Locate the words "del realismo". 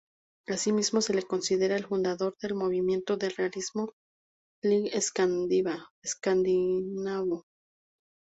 3.17-3.93